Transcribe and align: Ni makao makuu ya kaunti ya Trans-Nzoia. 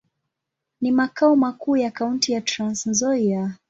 Ni 0.81 0.91
makao 0.91 1.35
makuu 1.35 1.77
ya 1.77 1.91
kaunti 1.91 2.31
ya 2.31 2.41
Trans-Nzoia. 2.41 3.53